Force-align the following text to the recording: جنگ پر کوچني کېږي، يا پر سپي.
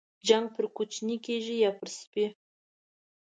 جنگ 0.27 0.45
پر 0.55 0.65
کوچني 0.77 1.15
کېږي، 1.25 1.55
يا 1.63 1.71
پر 1.79 1.87
سپي. 1.99 2.25